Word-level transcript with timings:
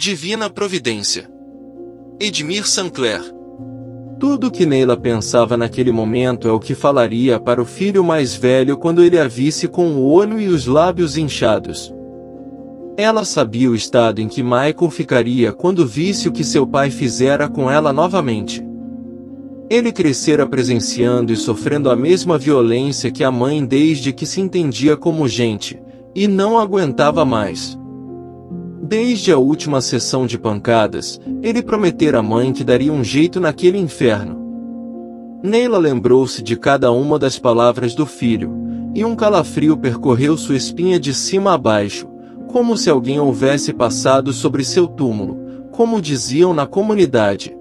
Divina 0.00 0.48
Providência. 0.48 1.28
Edmir 2.20 2.68
Sancler. 2.68 3.20
Tudo 4.20 4.48
que 4.48 4.64
Neila 4.64 4.96
pensava 4.96 5.56
naquele 5.56 5.90
momento 5.90 6.46
é 6.46 6.52
o 6.52 6.60
que 6.60 6.72
falaria 6.72 7.40
para 7.40 7.60
o 7.60 7.64
filho 7.64 8.04
mais 8.04 8.32
velho 8.32 8.76
quando 8.76 9.02
ele 9.02 9.18
a 9.18 9.26
visse 9.26 9.66
com 9.66 9.88
o 9.88 10.08
olho 10.08 10.40
e 10.40 10.46
os 10.46 10.66
lábios 10.66 11.16
inchados. 11.16 11.92
Ela 12.96 13.24
sabia 13.24 13.68
o 13.68 13.74
estado 13.74 14.20
em 14.20 14.28
que 14.28 14.40
Michael 14.40 14.88
ficaria 14.88 15.52
quando 15.52 15.84
visse 15.84 16.28
o 16.28 16.32
que 16.32 16.44
seu 16.44 16.64
pai 16.64 16.92
fizera 16.92 17.48
com 17.48 17.68
ela 17.68 17.92
novamente. 17.92 18.64
Ele 19.68 19.90
crescera 19.90 20.46
presenciando 20.46 21.32
e 21.32 21.36
sofrendo 21.36 21.90
a 21.90 21.96
mesma 21.96 22.38
violência 22.38 23.10
que 23.10 23.24
a 23.24 23.32
mãe 23.32 23.66
desde 23.66 24.12
que 24.12 24.24
se 24.24 24.40
entendia 24.40 24.96
como 24.96 25.26
gente, 25.26 25.76
e 26.14 26.28
não 26.28 26.56
aguentava 26.56 27.24
mais. 27.24 27.76
Desde 28.88 29.30
a 29.30 29.36
última 29.36 29.82
sessão 29.82 30.26
de 30.26 30.38
pancadas, 30.38 31.20
ele 31.42 31.62
prometera 31.62 32.20
à 32.20 32.22
mãe 32.22 32.54
que 32.54 32.64
daria 32.64 32.90
um 32.90 33.04
jeito 33.04 33.38
naquele 33.38 33.76
inferno. 33.76 34.38
Neila 35.42 35.76
lembrou-se 35.76 36.42
de 36.42 36.56
cada 36.56 36.90
uma 36.90 37.18
das 37.18 37.38
palavras 37.38 37.94
do 37.94 38.06
filho, 38.06 38.50
e 38.94 39.04
um 39.04 39.14
calafrio 39.14 39.76
percorreu 39.76 40.38
sua 40.38 40.56
espinha 40.56 40.98
de 40.98 41.12
cima 41.12 41.52
a 41.52 41.58
baixo, 41.58 42.08
como 42.50 42.78
se 42.78 42.88
alguém 42.88 43.20
houvesse 43.20 43.74
passado 43.74 44.32
sobre 44.32 44.64
seu 44.64 44.86
túmulo, 44.86 45.36
como 45.70 46.00
diziam 46.00 46.54
na 46.54 46.66
comunidade. 46.66 47.54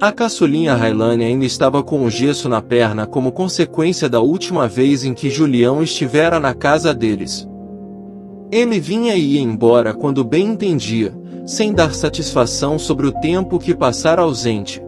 A 0.00 0.12
caçulinha 0.12 0.76
Railane 0.76 1.24
ainda 1.24 1.44
estava 1.44 1.82
com 1.82 2.04
o 2.04 2.08
gesso 2.08 2.48
na 2.48 2.62
perna 2.62 3.04
como 3.04 3.32
consequência 3.32 4.08
da 4.08 4.20
última 4.20 4.68
vez 4.68 5.04
em 5.04 5.12
que 5.12 5.28
Julião 5.28 5.82
estivera 5.82 6.38
na 6.38 6.54
casa 6.54 6.94
deles. 6.94 7.48
Ele 8.52 8.80
vinha 8.80 9.14
e 9.14 9.34
ia 9.34 9.40
embora 9.40 9.94
quando 9.94 10.24
bem 10.24 10.48
entendia, 10.48 11.14
sem 11.46 11.72
dar 11.72 11.94
satisfação 11.94 12.80
sobre 12.80 13.06
o 13.06 13.12
tempo 13.12 13.60
que 13.60 13.72
passara 13.72 14.22
ausente. 14.22 14.82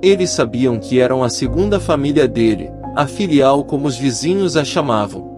Eles 0.00 0.30
sabiam 0.30 0.78
que 0.78 0.98
eram 0.98 1.22
a 1.22 1.28
segunda 1.28 1.78
família 1.78 2.26
dele, 2.26 2.70
a 2.96 3.06
filial 3.06 3.64
como 3.64 3.86
os 3.86 3.96
vizinhos 3.96 4.56
a 4.56 4.64
chamavam. 4.64 5.30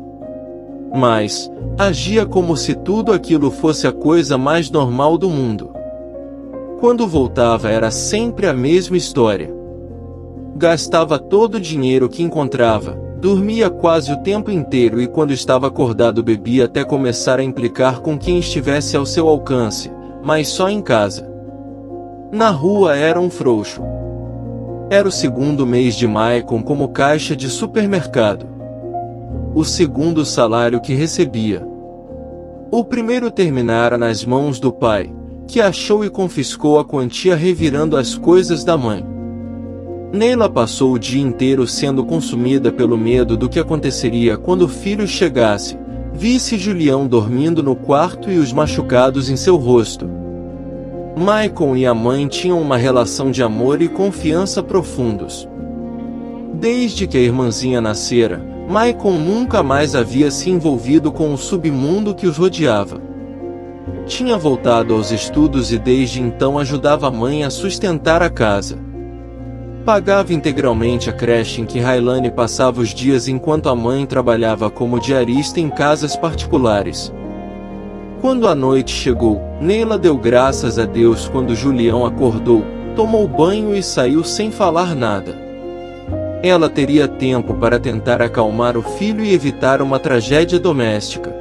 Mas, 0.94 1.50
agia 1.76 2.24
como 2.24 2.56
se 2.56 2.74
tudo 2.74 3.12
aquilo 3.12 3.50
fosse 3.50 3.88
a 3.88 3.92
coisa 3.92 4.38
mais 4.38 4.70
normal 4.70 5.18
do 5.18 5.28
mundo. 5.28 5.70
Quando 6.78 7.08
voltava 7.08 7.68
era 7.68 7.90
sempre 7.90 8.46
a 8.46 8.52
mesma 8.52 8.96
história. 8.96 9.52
Gastava 10.54 11.18
todo 11.18 11.56
o 11.56 11.60
dinheiro 11.60 12.08
que 12.08 12.22
encontrava, 12.22 13.05
dormia 13.20 13.70
quase 13.70 14.12
o 14.12 14.22
tempo 14.22 14.50
inteiro 14.50 15.00
e 15.00 15.06
quando 15.06 15.32
estava 15.32 15.66
acordado 15.66 16.22
bebia 16.22 16.66
até 16.66 16.84
começar 16.84 17.38
a 17.38 17.44
implicar 17.44 18.00
com 18.00 18.18
quem 18.18 18.38
estivesse 18.38 18.96
ao 18.96 19.06
seu 19.06 19.28
alcance, 19.28 19.90
mas 20.22 20.48
só 20.48 20.68
em 20.68 20.82
casa. 20.82 21.28
Na 22.30 22.50
rua 22.50 22.96
era 22.96 23.20
um 23.20 23.30
frouxo. 23.30 23.82
Era 24.90 25.08
o 25.08 25.12
segundo 25.12 25.66
mês 25.66 25.94
de 25.94 26.06
Maicon 26.06 26.62
como 26.62 26.88
caixa 26.88 27.34
de 27.34 27.48
supermercado 27.48 28.56
o 29.56 29.64
segundo 29.64 30.22
salário 30.22 30.82
que 30.82 30.92
recebia. 30.92 31.66
O 32.70 32.84
primeiro 32.84 33.30
terminara 33.30 33.96
nas 33.96 34.22
mãos 34.22 34.60
do 34.60 34.70
pai, 34.70 35.10
que 35.48 35.62
achou 35.62 36.04
e 36.04 36.10
confiscou 36.10 36.78
a 36.78 36.84
quantia 36.84 37.34
revirando 37.34 37.96
as 37.96 38.14
coisas 38.14 38.62
da 38.64 38.76
mãe. 38.76 39.15
Neila 40.12 40.48
passou 40.48 40.92
o 40.92 40.98
dia 40.98 41.22
inteiro 41.22 41.66
sendo 41.66 42.04
consumida 42.04 42.70
pelo 42.70 42.96
medo 42.96 43.36
do 43.36 43.48
que 43.48 43.58
aconteceria 43.58 44.36
quando 44.36 44.62
o 44.62 44.68
filho 44.68 45.06
chegasse, 45.06 45.76
visse 46.12 46.56
Julião 46.56 47.06
dormindo 47.06 47.62
no 47.62 47.74
quarto 47.74 48.30
e 48.30 48.38
os 48.38 48.52
machucados 48.52 49.28
em 49.28 49.36
seu 49.36 49.56
rosto. 49.56 50.08
Maicon 51.16 51.76
e 51.76 51.86
a 51.86 51.94
mãe 51.94 52.26
tinham 52.28 52.60
uma 52.60 52.76
relação 52.76 53.30
de 53.30 53.42
amor 53.42 53.82
e 53.82 53.88
confiança 53.88 54.62
profundos. 54.62 55.48
Desde 56.54 57.06
que 57.06 57.18
a 57.18 57.20
irmãzinha 57.20 57.80
nascera, 57.80 58.40
Maicon 58.68 59.12
nunca 59.12 59.62
mais 59.62 59.94
havia 59.94 60.30
se 60.30 60.50
envolvido 60.50 61.10
com 61.10 61.32
o 61.32 61.38
submundo 61.38 62.14
que 62.14 62.26
os 62.26 62.36
rodeava. 62.36 63.00
Tinha 64.06 64.36
voltado 64.38 64.94
aos 64.94 65.10
estudos 65.10 65.72
e 65.72 65.78
desde 65.78 66.20
então 66.20 66.58
ajudava 66.58 67.08
a 67.08 67.10
mãe 67.10 67.44
a 67.44 67.50
sustentar 67.50 68.22
a 68.22 68.30
casa. 68.30 68.85
Pagava 69.86 70.34
integralmente 70.34 71.08
a 71.08 71.12
creche 71.12 71.60
em 71.60 71.64
que 71.64 71.78
Railane 71.78 72.28
passava 72.28 72.80
os 72.80 72.88
dias 72.92 73.28
enquanto 73.28 73.68
a 73.68 73.76
mãe 73.76 74.04
trabalhava 74.04 74.68
como 74.68 74.98
diarista 74.98 75.60
em 75.60 75.70
casas 75.70 76.16
particulares. 76.16 77.12
Quando 78.20 78.48
a 78.48 78.54
noite 78.54 78.90
chegou, 78.90 79.40
Neila 79.60 79.96
deu 79.96 80.16
graças 80.16 80.76
a 80.76 80.84
Deus 80.84 81.28
quando 81.28 81.54
Julião 81.54 82.04
acordou, 82.04 82.64
tomou 82.96 83.28
banho 83.28 83.76
e 83.76 83.80
saiu 83.80 84.24
sem 84.24 84.50
falar 84.50 84.92
nada. 84.92 85.38
Ela 86.42 86.68
teria 86.68 87.06
tempo 87.06 87.54
para 87.54 87.78
tentar 87.78 88.20
acalmar 88.20 88.76
o 88.76 88.82
filho 88.82 89.24
e 89.24 89.32
evitar 89.32 89.80
uma 89.80 90.00
tragédia 90.00 90.58
doméstica. 90.58 91.32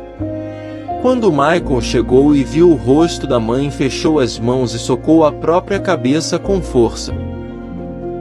Quando 1.01 1.31
Michael 1.31 1.81
chegou 1.81 2.35
e 2.35 2.43
viu 2.43 2.69
o 2.69 2.75
rosto 2.75 3.25
da 3.25 3.39
mãe, 3.39 3.71
fechou 3.71 4.19
as 4.19 4.37
mãos 4.37 4.75
e 4.75 4.77
socou 4.77 5.25
a 5.25 5.31
própria 5.31 5.79
cabeça 5.79 6.37
com 6.37 6.61
força. 6.61 7.24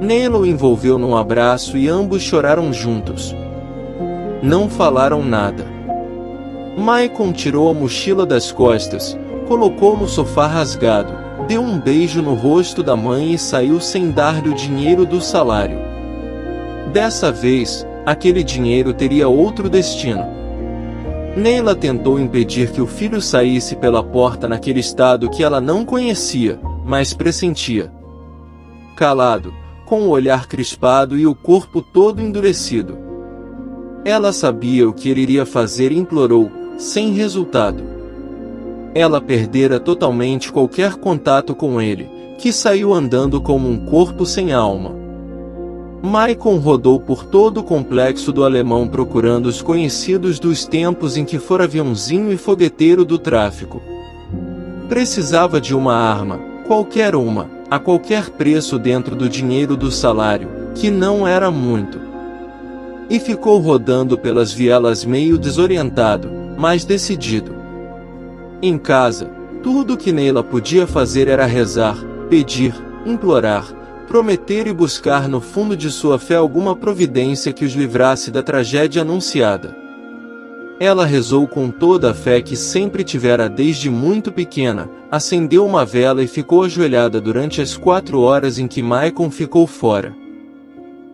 Neila 0.01 0.39
o 0.39 0.47
envolveu 0.47 0.99
num 0.99 1.17
abraço 1.17 1.77
e 1.77 1.89
ambos 1.89 2.23
choraram 2.23 2.73
juntos. 2.73 3.35
Não 4.43 4.69
falaram 4.69 5.23
nada. 5.23 5.65
Michael 6.77 7.33
tirou 7.33 7.71
a 7.71 7.75
mochila 7.75 8.27
das 8.27 8.51
costas, 8.51 9.17
colocou 9.47 9.97
no 9.97 10.09
sofá 10.09 10.47
rasgado, 10.47 11.15
deu 11.47 11.63
um 11.63 11.79
beijo 11.79 12.21
no 12.21 12.35
rosto 12.35 12.83
da 12.83 12.97
mãe 12.97 13.33
e 13.33 13.39
saiu 13.39 13.81
sem 13.81 14.11
dar-lhe 14.11 14.49
o 14.49 14.55
dinheiro 14.55 15.07
do 15.07 15.21
salário. 15.21 15.79
Dessa 16.93 17.31
vez, 17.31 17.87
aquele 18.05 18.43
dinheiro 18.43 18.93
teria 18.93 19.29
outro 19.29 19.69
destino. 19.69 20.25
Neila 21.37 21.75
tentou 21.75 22.19
impedir 22.19 22.71
que 22.71 22.81
o 22.81 22.87
filho 22.87 23.21
saísse 23.21 23.75
pela 23.75 24.03
porta 24.03 24.49
naquele 24.49 24.81
estado 24.81 25.31
que 25.31 25.43
ela 25.43 25.61
não 25.61 25.85
conhecia, 25.85 26.59
mas 26.85 27.13
pressentia. 27.13 27.91
Calado, 28.97 29.53
com 29.95 30.09
o 30.09 30.09
olhar 30.09 30.49
crispado 30.49 31.17
e 31.17 31.25
o 31.25 31.37
corpo 31.37 31.81
todo 31.81 32.21
endurecido. 32.21 32.99
Ela 34.05 34.33
sabia 34.33 34.89
o 34.89 34.93
que 34.93 35.09
ele 35.09 35.21
iria 35.21 35.47
fazer 35.47 35.93
e 35.93 35.97
implorou, 35.97 36.51
sem 36.77 37.13
resultado. 37.13 37.81
Ela 38.93 39.21
perdera 39.21 39.79
totalmente 39.79 40.51
qualquer 40.51 40.97
contato 40.97 41.55
com 41.55 41.81
ele, 41.81 42.11
que 42.39 42.53
saiu 42.53 42.93
andando 42.93 43.41
como 43.41 43.69
um 43.69 43.87
corpo 43.87 44.27
sem 44.27 44.53
alma. 44.53 44.91
Maicon 46.03 46.57
rodou 46.57 46.99
por 46.99 47.25
todo 47.25 47.59
o 47.59 47.63
complexo 47.63 48.33
do 48.33 48.43
alemão 48.43 48.89
procurando 48.89 49.47
os 49.47 49.63
conhecidos 49.63 50.41
dos 50.41 50.67
tempos 50.67 51.17
em 51.17 51.25
que 51.25 51.39
fora 51.39 51.65
aviãozinho 51.65 52.33
e 52.33 52.37
fogueteiro 52.37 53.05
do 53.05 53.17
tráfico. 53.17 53.81
Precisava 54.89 55.61
de 55.61 55.73
uma 55.73 55.95
arma, 55.95 56.41
qualquer 56.67 57.15
uma, 57.15 57.54
a 57.75 57.79
qualquer 57.81 58.31
preço 58.31 58.79
dentro 58.79 59.17
do 59.17 59.29
dinheiro 59.29 59.77
do 59.77 59.91
salário, 59.91 60.49
que 60.77 60.93
não 60.93 61.27
era 61.27 61.51
muito. 61.51 62.01
E 63.11 63.19
ficou 63.19 63.59
rodando 63.59 64.17
pelas 64.17 64.53
vielas 64.53 65.05
meio 65.05 65.37
desorientado, 65.37 66.31
mas 66.57 66.85
decidido. 66.85 67.53
Em 68.63 68.79
casa, 68.79 69.29
tudo 69.61 69.97
que 69.97 70.13
Neila 70.13 70.45
podia 70.45 70.87
fazer 70.87 71.27
era 71.27 71.47
rezar, 71.47 71.97
pedir, 72.31 72.73
implorar, 73.05 73.67
prometer 74.07 74.69
e 74.69 74.73
buscar 74.73 75.29
no 75.29 75.41
fundo 75.41 75.77
de 75.77 75.91
sua 75.91 76.17
fé 76.17 76.37
alguma 76.37 76.77
providência 76.77 77.53
que 77.53 77.65
os 77.65 77.73
livrasse 77.73 78.31
da 78.31 78.43
tragédia 78.43 79.03
anunciada. 79.03 79.84
Ela 80.81 81.07
rezou 81.07 81.47
com 81.47 81.71
toda 81.71 82.11
a 82.11 82.15
fé 82.15 82.43
que 82.43 82.57
sempre 82.57 83.05
tivera 83.05 83.49
desde 83.49 83.89
muito 83.89 84.33
pequena, 84.33 84.91
acendeu 85.11 85.65
uma 85.65 85.85
vela 85.85 86.23
e 86.23 86.27
ficou 86.27 86.65
ajoelhada 86.65 87.21
durante 87.21 87.61
as 87.61 87.77
quatro 87.77 88.21
horas 88.21 88.59
em 88.59 88.67
que 88.67 88.83
Maicon 88.83 89.31
ficou 89.31 89.67
fora. 89.67 90.15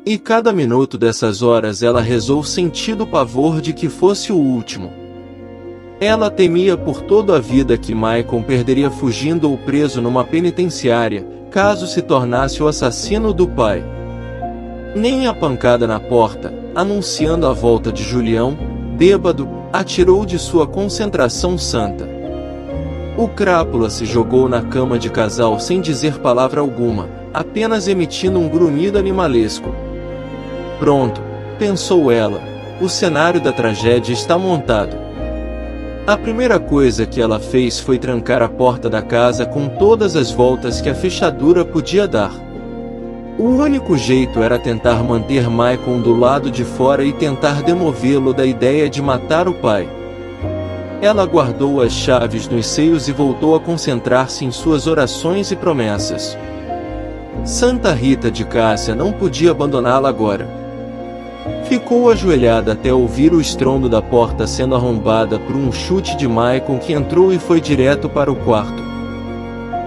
E 0.04 0.16
cada 0.16 0.50
minuto 0.50 0.96
dessas 0.96 1.42
horas 1.42 1.82
ela 1.82 2.00
rezou 2.00 2.42
sentindo 2.42 3.04
o 3.04 3.06
pavor 3.06 3.60
de 3.60 3.74
que 3.74 3.88
fosse 3.88 4.32
o 4.32 4.36
último. 4.36 4.90
Ela 6.00 6.30
temia 6.30 6.78
por 6.78 7.02
toda 7.02 7.36
a 7.36 7.38
vida 7.38 7.76
que 7.76 7.94
Maicon 7.94 8.42
perderia 8.42 8.90
fugindo 8.90 9.50
ou 9.50 9.58
preso 9.58 10.00
numa 10.00 10.24
penitenciária, 10.24 11.26
caso 11.50 11.86
se 11.86 12.00
tornasse 12.00 12.62
o 12.62 12.66
assassino 12.66 13.34
do 13.34 13.46
pai. 13.46 13.84
Nem 14.96 15.26
a 15.26 15.34
pancada 15.34 15.86
na 15.86 16.00
porta, 16.00 16.54
anunciando 16.74 17.46
a 17.46 17.52
volta 17.52 17.92
de 17.92 18.02
Julião, 18.02 18.56
bêbado, 19.00 19.48
atirou 19.72 20.26
de 20.26 20.38
sua 20.38 20.66
concentração 20.66 21.56
santa. 21.56 22.06
O 23.16 23.26
crápula 23.28 23.88
se 23.88 24.04
jogou 24.04 24.46
na 24.46 24.60
cama 24.60 24.98
de 24.98 25.08
casal 25.08 25.58
sem 25.58 25.80
dizer 25.80 26.18
palavra 26.18 26.60
alguma, 26.60 27.08
apenas 27.32 27.88
emitindo 27.88 28.38
um 28.38 28.46
grunhido 28.46 28.98
animalesco. 28.98 29.74
Pronto, 30.78 31.22
pensou 31.58 32.12
ela, 32.12 32.42
o 32.78 32.90
cenário 32.90 33.40
da 33.40 33.52
tragédia 33.52 34.12
está 34.12 34.36
montado. 34.36 34.94
A 36.06 36.18
primeira 36.18 36.60
coisa 36.60 37.06
que 37.06 37.22
ela 37.22 37.40
fez 37.40 37.80
foi 37.80 37.98
trancar 37.98 38.42
a 38.42 38.50
porta 38.50 38.90
da 38.90 39.00
casa 39.00 39.46
com 39.46 39.66
todas 39.66 40.14
as 40.14 40.30
voltas 40.30 40.82
que 40.82 40.90
a 40.90 40.94
fechadura 40.94 41.64
podia 41.64 42.06
dar. 42.06 42.49
O 43.40 43.54
único 43.54 43.96
jeito 43.96 44.42
era 44.42 44.58
tentar 44.58 45.02
manter 45.02 45.48
Michael 45.48 46.02
do 46.02 46.14
lado 46.14 46.50
de 46.50 46.62
fora 46.62 47.02
e 47.02 47.10
tentar 47.10 47.62
demovê-lo 47.62 48.34
da 48.34 48.44
ideia 48.44 48.86
de 48.86 49.00
matar 49.00 49.48
o 49.48 49.54
pai. 49.54 49.88
Ela 51.00 51.24
guardou 51.24 51.80
as 51.80 51.90
chaves 51.90 52.46
nos 52.46 52.66
seios 52.66 53.08
e 53.08 53.12
voltou 53.12 53.54
a 53.54 53.60
concentrar-se 53.60 54.44
em 54.44 54.50
suas 54.50 54.86
orações 54.86 55.50
e 55.50 55.56
promessas. 55.56 56.36
Santa 57.42 57.94
Rita 57.94 58.30
de 58.30 58.44
Cássia 58.44 58.94
não 58.94 59.10
podia 59.10 59.52
abandoná-la 59.52 60.10
agora. 60.10 60.46
Ficou 61.64 62.10
ajoelhada 62.10 62.74
até 62.74 62.92
ouvir 62.92 63.32
o 63.32 63.40
estrondo 63.40 63.88
da 63.88 64.02
porta 64.02 64.46
sendo 64.46 64.74
arrombada 64.74 65.38
por 65.38 65.56
um 65.56 65.72
chute 65.72 66.14
de 66.14 66.28
Michael 66.28 66.78
que 66.78 66.92
entrou 66.92 67.32
e 67.32 67.38
foi 67.38 67.58
direto 67.58 68.06
para 68.06 68.30
o 68.30 68.36
quarto. 68.36 68.89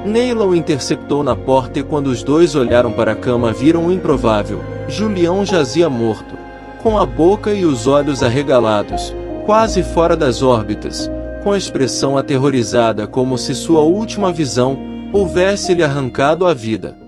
Neila 0.05 0.45
o 0.45 0.53
interceptou 0.53 1.23
na 1.23 1.35
porta 1.35 1.79
e 1.79 1.83
quando 1.83 2.07
os 2.07 2.23
dois 2.23 2.55
olharam 2.55 2.91
para 2.91 3.13
a 3.13 3.15
cama 3.15 3.53
viram 3.53 3.88
o 3.88 3.91
improvável. 3.91 4.61
Julião 4.88 5.45
jazia 5.45 5.89
morto, 5.89 6.35
com 6.81 6.97
a 6.97 7.05
boca 7.05 7.53
e 7.53 7.65
os 7.65 7.88
olhos 7.88 8.21
arregalados, 8.21 9.15
quase 9.45 9.81
fora 9.81 10.17
das 10.17 10.44
órbitas, 10.44 11.09
com 11.41 11.53
a 11.53 11.57
expressão 11.57 12.17
aterrorizada 12.17 13.07
como 13.07 13.38
se 13.38 13.55
sua 13.55 13.81
última 13.81 14.31
visão 14.31 14.77
houvesse 15.13 15.73
lhe 15.73 15.83
arrancado 15.83 16.45
a 16.45 16.53
vida. 16.53 17.02